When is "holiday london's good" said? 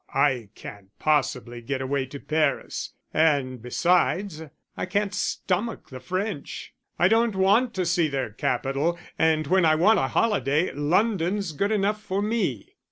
10.07-11.71